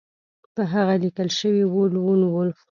[0.53, 2.59] په هغه لیکل شوي وو لون وولف